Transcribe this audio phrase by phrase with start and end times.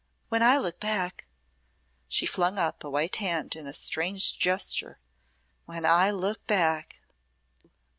[0.29, 1.27] When I look back!"
[2.07, 4.97] she flung up a white hand in a strange gesture
[5.65, 7.01] "When I look back!"